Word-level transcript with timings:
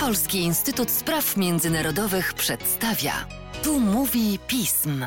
Polski 0.00 0.38
Instytut 0.38 0.90
Spraw 0.90 1.36
Międzynarodowych 1.36 2.34
przedstawia. 2.34 3.12
Tu 3.64 3.80
mówi 3.80 4.38
pism. 4.46 5.06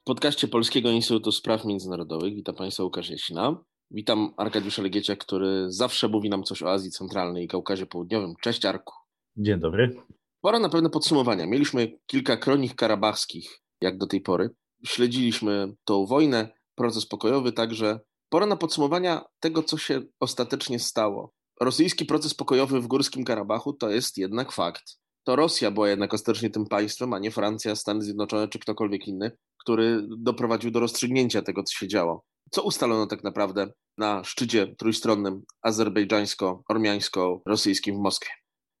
W 0.00 0.04
podcaście 0.04 0.48
Polskiego 0.48 0.90
Instytutu 0.90 1.32
Spraw 1.32 1.64
Międzynarodowych 1.64 2.34
witam 2.34 2.54
Państwa 2.54 2.82
Łukasz 2.82 3.10
Jasina. 3.10 3.64
Witam 3.90 4.34
Arkadiusza 4.36 4.82
Legiecia, 4.82 5.16
który 5.16 5.66
zawsze 5.68 6.08
mówi 6.08 6.30
nam 6.30 6.44
coś 6.44 6.62
o 6.62 6.72
Azji 6.72 6.90
Centralnej 6.90 7.44
i 7.44 7.48
Kaukazie 7.48 7.86
Południowym. 7.86 8.34
Cześć 8.40 8.64
Arku. 8.64 8.94
Dzień 9.36 9.60
dobry. 9.60 9.96
Pora 10.40 10.58
na 10.58 10.68
pewne 10.68 10.90
podsumowania. 10.90 11.46
Mieliśmy 11.46 11.98
kilka 12.06 12.36
kronik 12.36 12.74
karabachskich, 12.74 13.62
jak 13.80 13.98
do 13.98 14.06
tej 14.06 14.20
pory. 14.20 14.50
Śledziliśmy 14.86 15.74
tą 15.84 16.06
wojnę, 16.06 16.48
proces 16.74 17.06
pokojowy 17.06 17.52
także. 17.52 18.00
Pora 18.28 18.46
na 18.46 18.56
podsumowania 18.56 19.24
tego, 19.40 19.62
co 19.62 19.78
się 19.78 20.02
ostatecznie 20.20 20.78
stało. 20.78 21.35
Rosyjski 21.60 22.04
proces 22.04 22.34
pokojowy 22.34 22.80
w 22.80 22.86
Górskim 22.86 23.24
Karabachu 23.24 23.72
to 23.72 23.90
jest 23.90 24.18
jednak 24.18 24.52
fakt. 24.52 24.82
To 25.24 25.36
Rosja 25.36 25.70
była 25.70 25.88
jednak 25.88 26.14
ostatecznie 26.14 26.50
tym 26.50 26.66
państwem, 26.66 27.12
a 27.12 27.18
nie 27.18 27.30
Francja, 27.30 27.76
Stany 27.76 28.02
Zjednoczone 28.02 28.48
czy 28.48 28.58
ktokolwiek 28.58 29.08
inny, 29.08 29.30
który 29.60 30.06
doprowadził 30.18 30.70
do 30.70 30.80
rozstrzygnięcia 30.80 31.42
tego, 31.42 31.62
co 31.62 31.78
się 31.78 31.88
działo. 31.88 32.22
Co 32.50 32.62
ustalono 32.62 33.06
tak 33.06 33.24
naprawdę 33.24 33.66
na 33.98 34.24
szczycie 34.24 34.74
trójstronnym 34.78 35.42
azerbejdżańsko-ormiańsko-rosyjskim 35.62 37.96
w 37.96 37.98
Moskwie? 37.98 38.30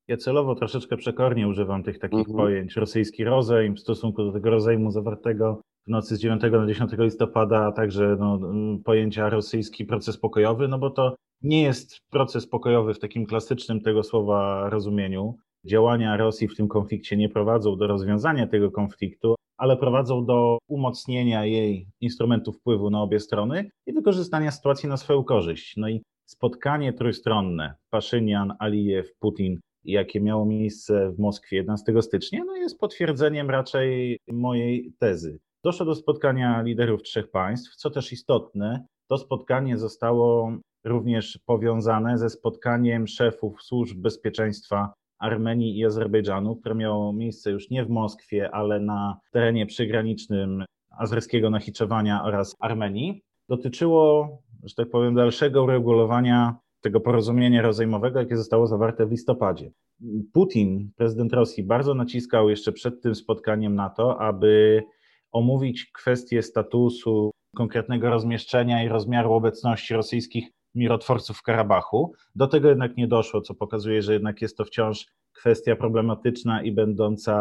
Ja 0.08 0.16
celowo 0.16 0.54
troszeczkę 0.54 0.96
przekornie 0.96 1.48
używam 1.48 1.82
tych 1.82 1.98
takich 1.98 2.18
mhm. 2.18 2.36
pojęć. 2.36 2.76
Rosyjski 2.76 3.24
rozejm 3.24 3.76
w 3.76 3.80
stosunku 3.80 4.24
do 4.24 4.32
tego 4.32 4.50
rozejmu 4.50 4.90
zawartego 4.90 5.60
w 5.86 5.90
nocy 5.90 6.16
z 6.16 6.18
9 6.18 6.42
na 6.42 6.66
10 6.66 6.92
listopada, 6.98 7.66
a 7.66 7.72
także 7.72 8.16
no, 8.20 8.40
pojęcia 8.84 9.30
rosyjski 9.30 9.84
proces 9.84 10.18
pokojowy, 10.18 10.68
no 10.68 10.78
bo 10.78 10.90
to 10.90 11.16
nie 11.42 11.62
jest 11.62 12.00
proces 12.10 12.46
pokojowy 12.46 12.94
w 12.94 12.98
takim 12.98 13.26
klasycznym 13.26 13.80
tego 13.80 14.02
słowa 14.02 14.70
rozumieniu. 14.70 15.36
Działania 15.64 16.16
Rosji 16.16 16.48
w 16.48 16.56
tym 16.56 16.68
konflikcie 16.68 17.16
nie 17.16 17.28
prowadzą 17.28 17.76
do 17.76 17.86
rozwiązania 17.86 18.46
tego 18.46 18.70
konfliktu, 18.70 19.34
ale 19.56 19.76
prowadzą 19.76 20.24
do 20.24 20.58
umocnienia 20.68 21.44
jej 21.44 21.88
instrumentów 22.00 22.56
wpływu 22.56 22.90
na 22.90 23.02
obie 23.02 23.20
strony 23.20 23.70
i 23.86 23.92
wykorzystania 23.92 24.50
sytuacji 24.50 24.88
na 24.88 24.96
swoją 24.96 25.24
korzyść. 25.24 25.76
No 25.76 25.88
i 25.88 26.02
spotkanie 26.26 26.92
trójstronne 26.92 27.74
Paszynian, 27.90 28.54
Alijew, 28.58 29.14
Putin, 29.18 29.60
jakie 29.84 30.20
miało 30.20 30.46
miejsce 30.46 31.12
w 31.12 31.18
Moskwie 31.18 31.56
11 31.56 32.02
stycznia, 32.02 32.44
no 32.44 32.56
jest 32.56 32.78
potwierdzeniem 32.78 33.50
raczej 33.50 34.18
mojej 34.28 34.92
tezy. 34.98 35.38
Doszło 35.64 35.86
do 35.86 35.94
spotkania 35.94 36.62
liderów 36.62 37.02
trzech 37.02 37.30
państw, 37.30 37.76
co 37.76 37.90
też 37.90 38.12
istotne, 38.12 38.86
to 39.08 39.18
spotkanie 39.18 39.78
zostało 39.78 40.52
również 40.86 41.38
powiązane 41.46 42.18
ze 42.18 42.30
spotkaniem 42.30 43.06
szefów 43.06 43.62
służb 43.62 43.98
bezpieczeństwa 43.98 44.92
Armenii 45.18 45.78
i 45.78 45.84
Azerbejdżanu, 45.84 46.56
które 46.56 46.74
miało 46.74 47.12
miejsce 47.12 47.50
już 47.50 47.70
nie 47.70 47.84
w 47.84 47.90
Moskwie, 47.90 48.50
ale 48.50 48.80
na 48.80 49.20
terenie 49.32 49.66
przygranicznym 49.66 50.64
azerskiego 50.98 51.50
Nachiczewania 51.50 52.24
oraz 52.24 52.54
Armenii. 52.60 53.22
Dotyczyło, 53.48 54.28
że 54.64 54.74
tak 54.74 54.90
powiem, 54.90 55.14
dalszego 55.14 55.64
uregulowania 55.64 56.56
tego 56.80 57.00
porozumienia 57.00 57.62
rozejmowego, 57.62 58.18
jakie 58.18 58.36
zostało 58.36 58.66
zawarte 58.66 59.06
w 59.06 59.10
listopadzie. 59.10 59.70
Putin, 60.32 60.90
prezydent 60.96 61.32
Rosji, 61.32 61.64
bardzo 61.64 61.94
naciskał 61.94 62.50
jeszcze 62.50 62.72
przed 62.72 63.02
tym 63.02 63.14
spotkaniem 63.14 63.74
na 63.74 63.90
to, 63.90 64.20
aby 64.20 64.82
omówić 65.32 65.90
kwestię 65.94 66.42
statusu 66.42 67.30
konkretnego 67.56 68.10
rozmieszczenia 68.10 68.84
i 68.84 68.88
rozmiaru 68.88 69.32
obecności 69.32 69.94
rosyjskich 69.94 70.50
mirotworców 70.76 71.38
w 71.38 71.42
Karabachu. 71.42 72.12
Do 72.34 72.46
tego 72.46 72.68
jednak 72.68 72.96
nie 72.96 73.08
doszło, 73.08 73.40
co 73.40 73.54
pokazuje, 73.54 74.02
że 74.02 74.12
jednak 74.12 74.42
jest 74.42 74.56
to 74.56 74.64
wciąż 74.64 75.06
kwestia 75.32 75.76
problematyczna 75.76 76.62
i 76.62 76.72
będąca 76.72 77.34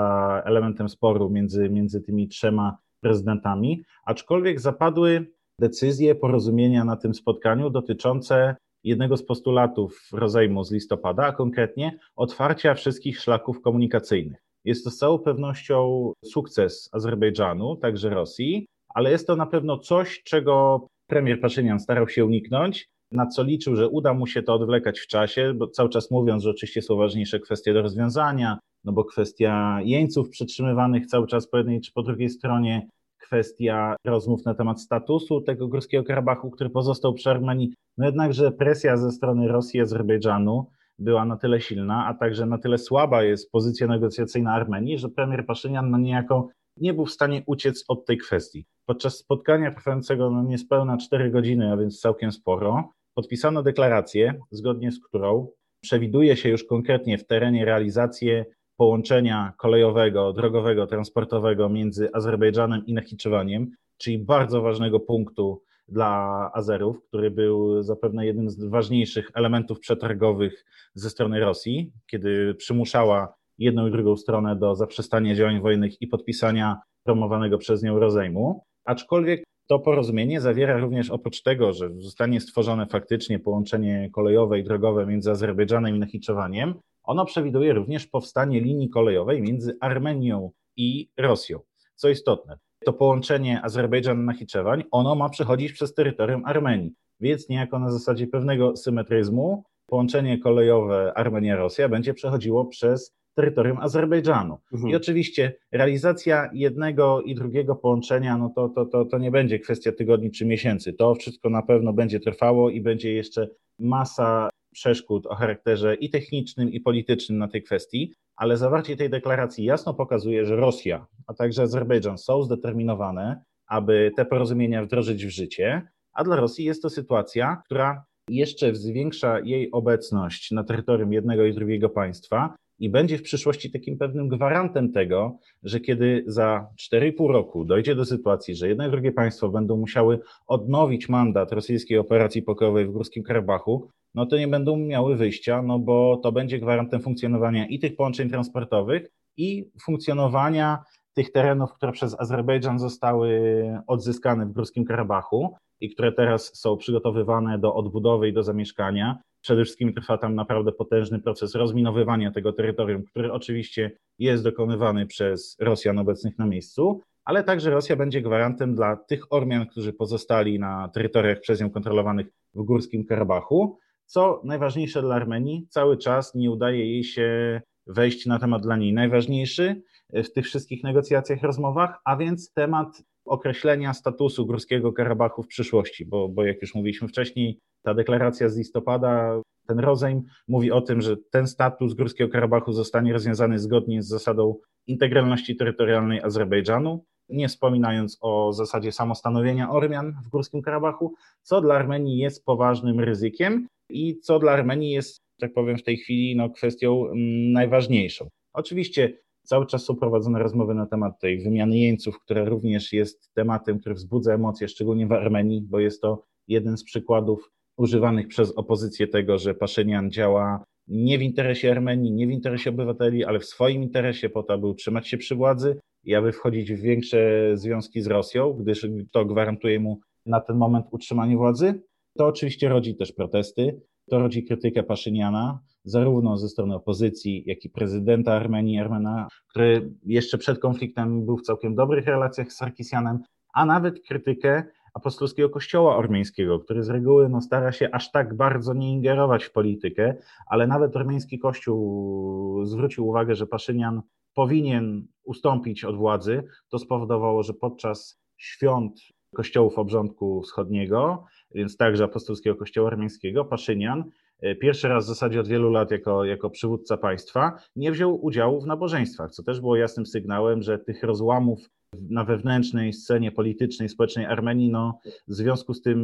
elementem 0.45 0.89
sporu 0.89 1.29
między, 1.29 1.69
między 1.69 2.01
tymi 2.01 2.27
trzema 2.27 2.77
prezydentami, 3.01 3.83
aczkolwiek 4.05 4.59
zapadły 4.59 5.31
decyzje, 5.59 6.15
porozumienia 6.15 6.85
na 6.85 6.95
tym 6.95 7.13
spotkaniu 7.13 7.69
dotyczące 7.69 8.55
jednego 8.83 9.17
z 9.17 9.25
postulatów 9.25 10.09
rozejmu 10.13 10.63
z 10.63 10.71
listopada, 10.71 11.25
a 11.25 11.31
konkretnie 11.31 11.99
otwarcia 12.15 12.73
wszystkich 12.73 13.19
szlaków 13.19 13.61
komunikacyjnych. 13.61 14.39
Jest 14.65 14.83
to 14.83 14.91
z 14.91 14.97
całą 14.97 15.19
pewnością 15.19 16.11
sukces 16.25 16.89
Azerbejdżanu, 16.91 17.75
także 17.75 18.09
Rosji, 18.09 18.67
ale 18.93 19.11
jest 19.11 19.27
to 19.27 19.35
na 19.35 19.45
pewno 19.45 19.79
coś, 19.79 20.23
czego 20.23 20.87
premier 21.07 21.41
Paszynian 21.41 21.79
starał 21.79 22.09
się 22.09 22.25
uniknąć, 22.25 22.87
na 23.11 23.27
co 23.27 23.43
liczył, 23.43 23.75
że 23.75 23.89
uda 23.89 24.13
mu 24.13 24.27
się 24.27 24.43
to 24.43 24.53
odwlekać 24.53 24.99
w 24.99 25.07
czasie, 25.07 25.53
bo 25.53 25.67
cały 25.67 25.89
czas 25.89 26.11
mówiąc, 26.11 26.43
że 26.43 26.49
oczywiście 26.49 26.81
są 26.81 26.95
ważniejsze 26.95 27.39
kwestie 27.39 27.73
do 27.73 27.81
rozwiązania, 27.81 28.57
no 28.83 28.91
bo 28.91 29.03
kwestia 29.03 29.79
jeńców 29.83 30.29
przetrzymywanych 30.29 31.07
cały 31.07 31.27
czas 31.27 31.47
po 31.47 31.57
jednej 31.57 31.81
czy 31.81 31.91
po 31.93 32.03
drugiej 32.03 32.29
stronie, 32.29 32.87
kwestia 33.17 33.95
rozmów 34.05 34.45
na 34.45 34.53
temat 34.53 34.81
statusu 34.81 35.41
tego 35.41 35.67
Górskiego 35.67 36.03
Karabachu, 36.03 36.49
który 36.49 36.69
pozostał 36.69 37.13
przy 37.13 37.29
Armenii, 37.29 37.73
no 37.97 38.05
jednakże 38.05 38.51
presja 38.51 38.97
ze 38.97 39.11
strony 39.11 39.47
Rosji 39.47 39.77
i 39.77 39.81
Azerbejdżanu 39.81 40.65
była 40.99 41.25
na 41.25 41.37
tyle 41.37 41.61
silna, 41.61 42.05
a 42.07 42.13
także 42.13 42.45
na 42.45 42.57
tyle 42.57 42.77
słaba 42.77 43.23
jest 43.23 43.51
pozycja 43.51 43.87
negocjacyjna 43.87 44.53
Armenii, 44.53 44.97
że 44.97 45.09
premier 45.09 45.45
Paszynian 45.45 45.91
no 45.91 45.97
niejako 45.97 46.49
nie 46.77 46.93
był 46.93 47.05
w 47.05 47.11
stanie 47.11 47.43
uciec 47.45 47.85
od 47.87 48.05
tej 48.05 48.17
kwestii. 48.17 48.65
Podczas 48.85 49.17
spotkania 49.17 49.71
trwającego 49.71 50.29
no 50.29 50.43
niespełna 50.43 50.97
4 50.97 51.31
godziny, 51.31 51.71
a 51.71 51.77
więc 51.77 51.99
całkiem 51.99 52.31
sporo, 52.31 52.93
podpisano 53.13 53.63
deklarację, 53.63 54.39
zgodnie 54.51 54.91
z 54.91 54.99
którą 55.07 55.47
przewiduje 55.81 56.37
się 56.37 56.49
już 56.49 56.63
konkretnie 56.63 57.17
w 57.17 57.27
terenie 57.27 57.65
realizację 57.65 58.45
połączenia 58.77 59.53
kolejowego, 59.57 60.33
drogowego, 60.33 60.87
transportowego 60.87 61.69
między 61.69 62.09
Azerbejdżanem 62.13 62.85
i 62.85 62.93
Nachiczewaniem, 62.93 63.71
czyli 63.97 64.19
bardzo 64.19 64.61
ważnego 64.61 64.99
punktu 64.99 65.61
dla 65.87 66.51
Azerów, 66.53 67.03
który 67.07 67.31
był 67.31 67.83
zapewne 67.83 68.25
jednym 68.25 68.49
z 68.49 68.63
ważniejszych 68.63 69.31
elementów 69.33 69.79
przetargowych 69.79 70.65
ze 70.93 71.09
strony 71.09 71.39
Rosji, 71.39 71.91
kiedy 72.07 72.55
przymuszała 72.55 73.33
jedną 73.57 73.87
i 73.87 73.91
drugą 73.91 74.17
stronę 74.17 74.55
do 74.55 74.75
zaprzestania 74.75 75.35
działań 75.35 75.61
wojennych 75.61 76.01
i 76.01 76.07
podpisania 76.07 76.77
promowanego 77.03 77.57
przez 77.57 77.83
nią 77.83 77.99
rozejmu. 77.99 78.63
Aczkolwiek 78.85 79.43
to 79.67 79.79
porozumienie 79.79 80.41
zawiera 80.41 80.77
również 80.77 81.09
oprócz 81.09 81.41
tego, 81.41 81.73
że 81.73 81.89
zostanie 81.97 82.41
stworzone 82.41 82.87
faktycznie 82.87 83.39
połączenie 83.39 84.09
kolejowe 84.13 84.59
i 84.59 84.63
drogowe 84.63 85.05
między 85.05 85.31
Azerbejdżanem 85.31 85.95
i 85.95 85.99
Nachiczewaniem, 85.99 86.73
ono 87.03 87.25
przewiduje 87.25 87.73
również 87.73 88.07
powstanie 88.07 88.61
linii 88.61 88.89
kolejowej 88.89 89.41
między 89.41 89.77
Armenią 89.81 90.51
i 90.77 91.09
Rosją. 91.17 91.59
Co 91.95 92.09
istotne, 92.09 92.57
to 92.85 92.93
połączenie 92.93 93.61
Azerbejdżan-Nachiczewań, 93.63 94.83
ono 94.91 95.15
ma 95.15 95.29
przechodzić 95.29 95.71
przez 95.71 95.93
terytorium 95.93 96.45
Armenii, 96.45 96.93
więc 97.19 97.49
niejako 97.49 97.79
na 97.79 97.91
zasadzie 97.91 98.27
pewnego 98.27 98.77
symetryzmu 98.77 99.63
połączenie 99.85 100.39
kolejowe 100.39 101.13
Armenia-Rosja 101.15 101.89
będzie 101.89 102.13
przechodziło 102.13 102.65
przez 102.65 103.15
terytorium 103.35 103.77
Azerbejdżanu. 103.77 104.57
Mhm. 104.73 104.91
I 104.91 104.95
oczywiście 104.95 105.53
realizacja 105.71 106.49
jednego 106.53 107.21
i 107.21 107.35
drugiego 107.35 107.75
połączenia, 107.75 108.37
no 108.37 108.49
to, 108.55 108.69
to, 108.69 108.85
to, 108.85 109.05
to 109.05 109.17
nie 109.17 109.31
będzie 109.31 109.59
kwestia 109.59 109.91
tygodni 109.91 110.31
czy 110.31 110.45
miesięcy. 110.45 110.93
To 110.93 111.15
wszystko 111.15 111.49
na 111.49 111.61
pewno 111.61 111.93
będzie 111.93 112.19
trwało 112.19 112.69
i 112.69 112.81
będzie 112.81 113.13
jeszcze 113.13 113.47
masa 113.79 114.49
przeszkód 114.73 115.25
o 115.25 115.35
charakterze 115.35 115.95
i 115.95 116.09
technicznym, 116.09 116.71
i 116.71 116.79
politycznym 116.79 117.37
na 117.37 117.47
tej 117.47 117.63
kwestii, 117.63 118.13
ale 118.35 118.57
zawarcie 118.57 118.97
tej 118.97 119.09
deklaracji 119.09 119.65
jasno 119.65 119.93
pokazuje, 119.93 120.45
że 120.45 120.55
Rosja, 120.55 121.07
a 121.27 121.33
także 121.33 121.61
Azerbejdżan 121.61 122.17
są 122.17 122.43
zdeterminowane, 122.43 123.43
aby 123.67 124.11
te 124.15 124.25
porozumienia 124.25 124.83
wdrożyć 124.83 125.25
w 125.25 125.29
życie, 125.29 125.81
a 126.13 126.23
dla 126.23 126.35
Rosji 126.35 126.65
jest 126.65 126.81
to 126.81 126.89
sytuacja, 126.89 127.61
która 127.65 128.05
jeszcze 128.29 128.75
zwiększa 128.75 129.39
jej 129.39 129.71
obecność 129.71 130.51
na 130.51 130.63
terytorium 130.63 131.13
jednego 131.13 131.45
i 131.45 131.53
drugiego 131.53 131.89
państwa, 131.89 132.55
i 132.79 132.89
będzie 132.89 133.17
w 133.17 133.23
przyszłości 133.23 133.71
takim 133.71 133.97
pewnym 133.97 134.27
gwarantem 134.27 134.91
tego, 134.91 135.37
że 135.63 135.79
kiedy 135.79 136.23
za 136.27 136.67
4,5 136.93 137.31
roku 137.31 137.65
dojdzie 137.65 137.95
do 137.95 138.05
sytuacji, 138.05 138.55
że 138.55 138.67
jedno 138.67 138.87
i 138.87 138.91
drugie 138.91 139.11
państwo 139.11 139.49
będą 139.49 139.77
musiały 139.77 140.19
odnowić 140.47 141.09
mandat 141.09 141.51
rosyjskiej 141.51 141.97
operacji 141.97 142.41
pokojowej 142.41 142.85
w 142.85 142.91
Górskim 142.91 143.23
Karabachu, 143.23 143.89
no 144.15 144.25
to 144.25 144.37
nie 144.37 144.47
będą 144.47 144.77
miały 144.77 145.15
wyjścia, 145.15 145.61
no 145.61 145.79
bo 145.79 146.19
to 146.23 146.31
będzie 146.31 146.59
gwarantem 146.59 147.01
funkcjonowania 147.01 147.67
i 147.67 147.79
tych 147.79 147.95
połączeń 147.95 148.29
transportowych, 148.29 149.09
i 149.37 149.69
funkcjonowania 149.81 150.83
tych 151.13 151.31
terenów, 151.31 151.73
które 151.73 151.91
przez 151.91 152.19
Azerbejdżan 152.19 152.79
zostały 152.79 153.39
odzyskane 153.87 154.45
w 154.45 154.51
Górskim 154.51 154.85
Karabachu 154.85 155.55
i 155.79 155.89
które 155.89 156.11
teraz 156.11 156.55
są 156.55 156.77
przygotowywane 156.77 157.59
do 157.59 157.75
odbudowy 157.75 158.29
i 158.29 158.33
do 158.33 158.43
zamieszkania. 158.43 159.17
Przede 159.45 159.63
wszystkim 159.63 159.93
trwa 159.93 160.17
tam 160.17 160.35
naprawdę 160.35 160.71
potężny 160.71 161.19
proces 161.19 161.55
rozminowywania 161.55 162.31
tego 162.31 162.53
terytorium, 162.53 163.03
który 163.03 163.31
oczywiście 163.33 163.91
jest 164.19 164.43
dokonywany 164.43 165.05
przez 165.05 165.57
Rosjan 165.59 165.99
obecnych 165.99 166.37
na 166.37 166.45
miejscu, 166.45 167.01
ale 167.25 167.43
także 167.43 167.69
Rosja 167.69 167.95
będzie 167.95 168.21
gwarantem 168.21 168.75
dla 168.75 168.95
tych 168.95 169.33
Ormian, 169.33 169.67
którzy 169.67 169.93
pozostali 169.93 170.59
na 170.59 170.89
terytoriach 170.93 171.39
przez 171.39 171.61
nią 171.61 171.69
kontrolowanych 171.69 172.27
w 172.53 172.63
Górskim 172.63 173.05
Karabachu, 173.05 173.79
Co 174.05 174.41
najważniejsze 174.43 175.01
dla 175.01 175.15
Armenii, 175.15 175.67
cały 175.69 175.97
czas 175.97 176.35
nie 176.35 176.51
udaje 176.51 176.93
jej 176.93 177.03
się 177.03 177.61
wejść 177.87 178.25
na 178.25 178.39
temat 178.39 178.61
dla 178.61 178.77
niej 178.77 178.93
najważniejszy 178.93 179.81
w 180.13 180.31
tych 180.33 180.45
wszystkich 180.45 180.83
negocjacjach, 180.83 181.41
rozmowach, 181.41 181.99
a 182.05 182.17
więc 182.17 182.53
temat 182.53 183.03
określenia 183.25 183.93
statusu 183.93 184.45
Górskiego 184.45 184.93
Karabachu 184.93 185.43
w 185.43 185.47
przyszłości, 185.47 186.05
bo, 186.05 186.29
bo 186.29 186.43
jak 186.43 186.61
już 186.61 186.75
mówiliśmy 186.75 187.07
wcześniej, 187.07 187.59
ta 187.85 187.93
deklaracja 187.93 188.49
z 188.49 188.57
listopada, 188.57 189.41
ten 189.67 189.79
rozejm 189.79 190.23
mówi 190.47 190.71
o 190.71 190.81
tym, 190.81 191.01
że 191.01 191.17
ten 191.31 191.47
status 191.47 191.93
Górskiego 191.93 192.31
Karabachu 192.31 192.73
zostanie 192.73 193.13
rozwiązany 193.13 193.59
zgodnie 193.59 194.03
z 194.03 194.07
zasadą 194.07 194.55
integralności 194.87 195.55
terytorialnej 195.55 196.21
Azerbejdżanu, 196.21 197.05
nie 197.29 197.47
wspominając 197.47 198.17
o 198.21 198.53
zasadzie 198.53 198.91
samostanowienia 198.91 199.71
Ormian 199.71 200.15
w 200.25 200.29
Górskim 200.29 200.61
Karabachu, 200.61 201.13
co 201.41 201.61
dla 201.61 201.75
Armenii 201.75 202.17
jest 202.17 202.45
poważnym 202.45 202.99
ryzykiem 202.99 203.67
i 203.89 204.19
co 204.19 204.39
dla 204.39 204.51
Armenii 204.51 204.91
jest, 204.91 205.19
tak 205.39 205.53
powiem, 205.53 205.77
w 205.77 205.83
tej 205.83 205.97
chwili 205.97 206.35
no, 206.35 206.49
kwestią 206.49 207.05
mm, 207.05 207.51
najważniejszą. 207.51 208.29
Oczywiście 208.53 209.17
cały 209.43 209.65
czas 209.65 209.83
są 209.83 209.95
prowadzone 209.95 210.39
rozmowy 210.39 210.73
na 210.73 210.85
temat 210.85 211.19
tej 211.19 211.43
wymiany 211.43 211.77
jeńców, 211.77 212.19
która 212.19 212.45
również 212.45 212.93
jest 212.93 213.33
tematem, 213.33 213.79
który 213.79 213.95
wzbudza 213.95 214.33
emocje, 214.33 214.67
szczególnie 214.67 215.07
w 215.07 215.11
Armenii, 215.11 215.61
bo 215.61 215.79
jest 215.79 216.01
to 216.01 216.23
jeden 216.47 216.77
z 216.77 216.83
przykładów 216.83 217.51
używanych 217.77 218.27
przez 218.27 218.51
opozycję 218.51 219.07
tego, 219.07 219.37
że 219.37 219.53
Paszynian 219.53 220.11
działa 220.11 220.63
nie 220.87 221.17
w 221.17 221.21
interesie 221.21 221.71
Armenii, 221.71 222.11
nie 222.11 222.27
w 222.27 222.31
interesie 222.31 222.69
obywateli, 222.69 223.25
ale 223.25 223.39
w 223.39 223.45
swoim 223.45 223.83
interesie 223.83 224.29
po 224.29 224.43
to, 224.43 224.53
aby 224.53 224.67
utrzymać 224.67 225.07
się 225.07 225.17
przy 225.17 225.35
władzy 225.35 225.79
i 226.03 226.15
aby 226.15 226.31
wchodzić 226.31 226.73
w 226.73 226.81
większe 226.81 227.51
związki 227.53 228.01
z 228.01 228.07
Rosją, 228.07 228.53
gdyż 228.53 228.87
to 229.11 229.25
gwarantuje 229.25 229.79
mu 229.79 229.99
na 230.25 230.41
ten 230.41 230.57
moment 230.57 230.85
utrzymanie 230.91 231.37
władzy. 231.37 231.81
To 232.17 232.25
oczywiście 232.25 232.69
rodzi 232.69 232.95
też 232.95 233.11
protesty, 233.11 233.81
to 234.09 234.19
rodzi 234.19 234.43
krytykę 234.43 234.83
Paszyniana, 234.83 235.59
zarówno 235.83 236.37
ze 236.37 236.49
strony 236.49 236.75
opozycji, 236.75 237.43
jak 237.45 237.65
i 237.65 237.69
prezydenta 237.69 238.33
Armenii, 238.33 238.79
Armena, 238.79 239.27
który 239.49 239.93
jeszcze 240.05 240.37
przed 240.37 240.59
konfliktem 240.59 241.25
był 241.25 241.37
w 241.37 241.41
całkiem 241.41 241.75
dobrych 241.75 242.05
relacjach 242.05 242.51
z 242.51 242.57
Sarkisianem, 242.57 243.19
a 243.53 243.65
nawet 243.65 243.99
krytykę 244.07 244.63
apostolskiego 244.95 245.49
kościoła 245.49 245.97
ormiańskiego, 245.97 246.59
który 246.59 246.83
z 246.83 246.89
reguły 246.89 247.29
no, 247.29 247.41
stara 247.41 247.71
się 247.71 247.89
aż 247.91 248.11
tak 248.11 248.35
bardzo 248.35 248.73
nie 248.73 248.91
ingerować 248.91 249.43
w 249.43 249.51
politykę, 249.51 250.15
ale 250.47 250.67
nawet 250.67 250.95
ormiański 250.95 251.39
kościół 251.39 252.65
zwrócił 252.65 253.07
uwagę, 253.07 253.35
że 253.35 253.47
Paszynian 253.47 254.01
powinien 254.33 255.07
ustąpić 255.23 255.83
od 255.83 255.97
władzy. 255.97 256.43
To 256.69 256.79
spowodowało, 256.79 257.43
że 257.43 257.53
podczas 257.53 258.21
świąt 258.37 258.99
kościołów 259.35 259.79
obrządku 259.79 260.41
wschodniego, 260.41 261.25
więc 261.55 261.77
także 261.77 262.03
apostolskiego 262.03 262.55
kościoła 262.55 262.87
armeńskiego, 262.87 263.45
Paszynian 263.45 264.03
e, 264.39 264.55
pierwszy 264.55 264.87
raz 264.87 265.05
w 265.05 265.07
zasadzie 265.07 265.39
od 265.39 265.47
wielu 265.47 265.71
lat 265.71 265.91
jako, 265.91 266.25
jako 266.25 266.49
przywódca 266.49 266.97
państwa 266.97 267.59
nie 267.75 267.91
wziął 267.91 268.25
udziału 268.25 268.61
w 268.61 268.67
nabożeństwach, 268.67 269.31
co 269.31 269.43
też 269.43 269.61
było 269.61 269.75
jasnym 269.75 270.05
sygnałem, 270.05 270.61
że 270.61 270.79
tych 270.79 271.03
rozłamów 271.03 271.69
na 272.09 272.23
wewnętrznej 272.23 272.93
scenie 272.93 273.31
politycznej, 273.31 273.89
społecznej 273.89 274.25
Armenii, 274.25 274.71
no, 274.71 274.99
w 275.27 275.33
związku 275.33 275.73
z 275.73 275.81
tym 275.81 275.99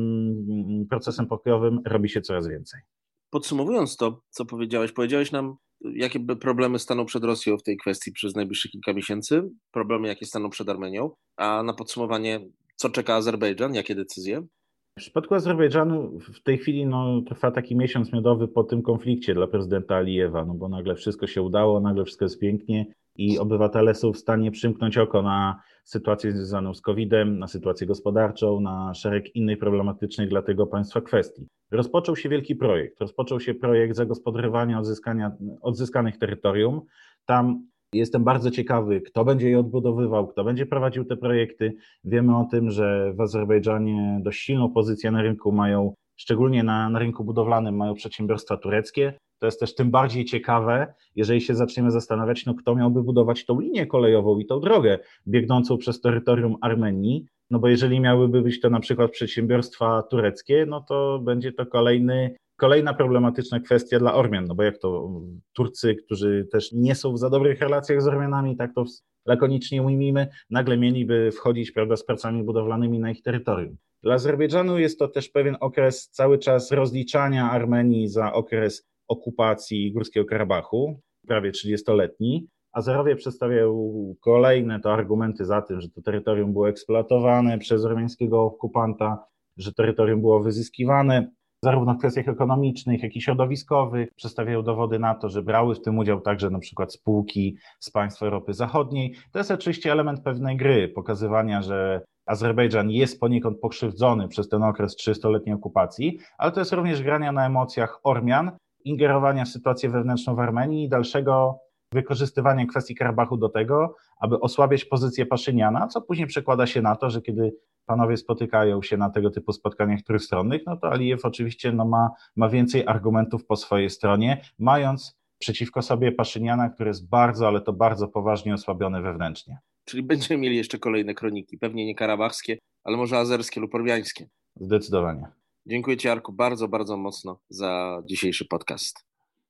mm, 0.50 0.88
procesem 0.88 1.28
pokojowym 1.28 1.80
robi 1.86 2.10
się 2.10 2.22
coraz 2.22 2.48
więcej. 2.48 2.82
Podsumowując 3.30 3.98
to, 3.98 4.22
co 4.30 4.46
powiedziałeś, 4.46 4.92
powiedziałeś 4.92 5.32
nam, 5.32 5.56
jakie 5.82 6.20
problemy 6.20 6.80
staną 6.80 7.06
przed 7.06 7.24
Rosją 7.24 7.58
w 7.58 7.64
tej 7.64 7.78
kwestii 7.78 8.12
przez 8.12 8.36
najbliższe 8.36 8.70
kilka 8.70 8.94
miesięcy, 8.94 9.50
problemy, 9.72 10.08
jakie 10.08 10.26
staną 10.26 10.50
przed 10.50 10.70
Armenią, 10.70 11.12
a 11.38 11.64
na 11.64 11.74
podsumowanie, 11.74 12.40
co 12.76 12.90
czeka 12.90 13.16
Azerbejdżan, 13.16 13.76
jakie 13.76 13.96
decyzje? 13.96 14.48
W 14.92 15.02
przypadku 15.02 15.36
Azerbejdżanu 15.36 16.20
w 16.20 16.44
tej 16.44 16.58
chwili 16.58 16.86
no, 16.86 17.22
trwa 17.22 17.52
taki 17.52 17.76
miesiąc 17.76 18.14
miodowy 18.14 18.48
po 18.48 18.64
tym 18.64 18.82
konflikcie 18.82 19.34
dla 19.34 19.48
prezydenta 19.48 19.96
Alijewa, 19.96 20.46
no 20.46 20.54
bo 20.54 20.70
nagle 20.70 20.96
wszystko 20.96 21.28
się 21.28 21.42
udało, 21.42 21.80
nagle 21.80 22.06
wszystko 22.06 22.26
jest 22.26 22.40
pięknie 22.40 22.86
i 23.16 23.40
obywatele 23.40 23.96
są 23.96 24.14
w 24.14 24.18
stanie 24.18 24.52
przymknąć 24.52 24.98
oko 24.98 25.22
na 25.22 25.62
sytuację 25.84 26.32
związaną 26.32 26.74
z 26.74 26.82
COVID-em, 26.82 27.40
na 27.40 27.48
sytuację 27.48 27.88
gospodarczą, 27.88 28.60
na 28.60 28.94
szereg 28.94 29.36
innych 29.36 29.60
problematycznych 29.60 30.30
dla 30.30 30.42
tego 30.42 30.68
państwa 30.68 31.02
kwestii. 31.02 31.48
Rozpoczął 31.72 32.16
się 32.16 32.30
wielki 32.30 32.56
projekt. 32.56 33.00
Rozpoczął 33.00 33.40
się 33.40 33.54
projekt 33.54 33.96
zagospodarowania 33.96 34.80
odzyskania, 34.80 35.32
odzyskanych 35.62 36.18
terytorium. 36.18 36.82
Tam 37.26 37.68
Jestem 37.94 38.24
bardzo 38.24 38.52
ciekawy, 38.52 39.02
kto 39.02 39.26
będzie 39.26 39.50
je 39.50 39.60
odbudowywał, 39.60 40.28
kto 40.28 40.44
będzie 40.44 40.66
prowadził 40.66 41.06
te 41.06 41.18
projekty. 41.18 41.74
Wiemy 42.04 42.38
o 42.38 42.48
tym, 42.52 42.70
że 42.70 43.14
w 43.14 43.22
Azerbejdżanie 43.22 44.20
dość 44.24 44.42
silną 44.42 44.70
pozycję 44.70 45.12
na 45.12 45.22
rynku 45.22 45.52
mają, 45.52 45.94
szczególnie 46.16 46.64
na, 46.64 46.90
na 46.90 47.00
rynku 47.00 47.24
budowlanym, 47.24 47.76
mają 47.76 47.94
przedsiębiorstwa 47.94 48.58
tureckie. 48.58 49.14
To 49.40 49.46
jest 49.46 49.60
też 49.60 49.76
tym 49.76 49.92
bardziej 49.92 50.26
ciekawe, 50.26 50.94
jeżeli 51.16 51.42
się 51.42 51.56
zaczniemy 51.56 51.92
zastanawiać, 51.92 52.46
no 52.46 52.54
kto 52.54 52.76
miałby 52.76 53.04
budować 53.04 53.46
tą 53.46 53.60
linię 53.60 53.88
kolejową 53.88 54.40
i 54.40 54.46
tą 54.46 54.60
drogę 54.60 55.00
biegnącą 55.28 55.78
przez 55.78 56.02
terytorium 56.02 56.56
Armenii. 56.62 57.26
No 57.50 57.60
bo 57.60 57.68
jeżeli 57.68 58.00
miałyby 58.00 58.42
być 58.42 58.60
to 58.60 58.70
na 58.70 58.80
przykład 58.80 59.12
przedsiębiorstwa 59.12 60.04
tureckie, 60.04 60.66
no 60.70 60.82
to 60.82 61.20
będzie 61.20 61.52
to 61.52 61.66
kolejny 61.66 62.36
Kolejna 62.62 62.94
problematyczna 62.94 63.60
kwestia 63.60 64.00
dla 64.00 64.14
Ormian, 64.14 64.46
no 64.46 64.56
bo 64.56 64.64
jak 64.64 64.78
to 64.78 65.10
Turcy, 65.54 65.96
którzy 65.96 66.48
też 66.52 66.72
nie 66.72 66.96
są 66.96 67.14
w 67.14 67.18
za 67.18 67.30
dobrych 67.30 67.60
relacjach 67.60 68.02
z 68.02 68.08
Ormianami, 68.08 68.58
tak 68.58 68.74
to 68.76 68.86
lakonicznie 69.26 69.84
ujmijmy, 69.84 70.28
nagle 70.50 70.78
mieliby 70.78 71.32
wchodzić 71.32 71.72
prawda, 71.72 71.96
z 71.96 72.06
pracami 72.06 72.44
budowlanymi 72.44 73.00
na 73.00 73.12
ich 73.12 73.22
terytorium. 73.22 73.78
Dla 74.04 74.14
Azerbejdżanu 74.14 74.80
jest 74.80 75.00
to 75.00 75.08
też 75.08 75.30
pewien 75.30 75.58
okres 75.60 76.10
cały 76.10 76.38
czas 76.38 76.72
rozliczania 76.72 77.52
Armenii 77.52 78.08
za 78.08 78.34
okres 78.34 78.88
okupacji 79.08 79.92
Górskiego 79.92 80.26
Karabachu, 80.26 81.00
prawie 81.28 81.52
30-letni. 81.52 82.48
Azerowie 82.72 83.16
przedstawiają 83.16 83.92
kolejne 84.20 84.80
to 84.80 84.94
argumenty 84.94 85.46
za 85.46 85.62
tym, 85.62 85.82
że 85.82 85.90
to 85.90 86.02
terytorium 86.02 86.54
było 86.54 86.70
eksploatowane 86.70 87.58
przez 87.58 87.86
ormiańskiego 87.86 88.42
okupanta, 88.42 89.26
że 89.58 89.74
terytorium 89.74 90.22
było 90.22 90.40
wyzyskiwane 90.40 91.32
zarówno 91.64 91.94
w 91.94 91.98
kwestiach 91.98 92.28
ekonomicznych, 92.28 93.04
jak 93.04 93.16
i 93.16 93.22
środowiskowych. 93.22 94.10
Przedstawiają 94.16 94.64
dowody 94.64 95.00
na 95.00 95.16
to, 95.16 95.30
że 95.30 95.42
brały 95.42 95.76
w 95.76 95.82
tym 95.82 95.98
udział 95.98 96.22
także 96.22 96.50
na 96.50 96.60
przykład 96.60 96.94
spółki 96.94 97.58
z 97.80 97.92
państw 97.92 98.24
Europy 98.24 98.54
Zachodniej. 98.54 99.16
To 99.32 99.40
jest 99.40 99.52
oczywiście 99.52 99.92
element 99.92 100.24
pewnej 100.24 100.58
gry, 100.58 100.88
pokazywania, 100.88 101.62
że 101.62 102.02
Azerbejdżan 102.26 102.90
jest 102.92 103.20
poniekąd 103.20 103.60
pokrzywdzony 103.60 104.28
przez 104.28 104.50
ten 104.50 104.64
okres 104.64 104.96
30-letniej 104.98 105.56
okupacji, 105.56 106.20
ale 106.38 106.52
to 106.52 106.60
jest 106.60 106.74
również 106.74 107.04
grania 107.04 107.32
na 107.32 107.46
emocjach 107.46 108.00
Ormian, 108.04 108.52
ingerowania 108.84 109.46
w 109.46 109.50
sytuację 109.50 109.90
wewnętrzną 109.90 110.36
w 110.36 110.40
Armenii 110.40 110.86
i 110.86 110.90
dalszego 110.90 111.60
wykorzystywania 111.92 112.66
kwestii 112.66 112.96
Karabachu 112.96 113.38
do 113.38 113.50
tego, 113.50 113.96
aby 114.20 114.40
osłabiać 114.40 114.86
pozycję 114.86 115.26
Paszyniana, 115.26 115.88
co 115.88 116.02
później 116.02 116.28
przekłada 116.28 116.68
się 116.68 116.82
na 116.82 116.96
to, 116.96 117.10
że 117.10 117.22
kiedy 117.22 117.56
panowie 117.86 118.18
spotykają 118.18 118.82
się 118.82 118.98
na 118.98 119.10
tego 119.10 119.30
typu 119.30 119.54
spotkaniach 119.54 120.02
trójstronnych, 120.02 120.62
no 120.66 120.78
to 120.78 120.92
Alijew 120.92 121.26
oczywiście 121.26 121.72
no 121.72 121.86
ma, 121.86 122.10
ma 122.36 122.50
więcej 122.50 122.84
argumentów 122.88 123.46
po 123.46 123.56
swojej 123.56 123.90
stronie, 123.90 124.42
mając 124.60 125.22
przeciwko 125.40 125.82
sobie 125.82 126.12
Paszyniana, 126.12 126.70
który 126.70 126.88
jest 126.88 127.10
bardzo, 127.10 127.48
ale 127.48 127.62
to 127.62 127.74
bardzo 127.74 128.08
poważnie 128.08 128.54
osłabiony 128.54 129.02
wewnętrznie. 129.02 129.60
Czyli 129.86 130.04
będziemy 130.04 130.42
mieli 130.42 130.58
jeszcze 130.58 130.80
kolejne 130.80 131.14
kroniki, 131.14 131.58
pewnie 131.58 131.86
nie 131.86 131.96
karabachskie, 131.96 132.58
ale 132.84 132.98
może 132.98 133.18
azerskie 133.18 133.62
lub 133.62 133.76
ormiańskie. 133.76 134.30
Zdecydowanie. 134.56 135.28
Dziękuję 135.66 135.98
Ci, 135.98 136.10
Arku, 136.10 136.34
bardzo, 136.34 136.68
bardzo 136.68 136.98
mocno 136.98 137.40
za 137.50 138.02
dzisiejszy 138.06 138.46
podcast. 138.46 139.11